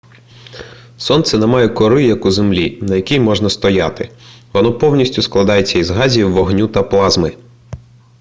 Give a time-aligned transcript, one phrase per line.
[0.97, 4.11] сонце не має кори як у землі на якій можна стояти
[4.53, 7.35] воно повністю складається із газів вогню та плазми